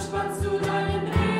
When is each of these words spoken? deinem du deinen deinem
deinem 0.00 0.42
du 0.42 0.58
deinen 0.58 1.06
deinem 1.06 1.31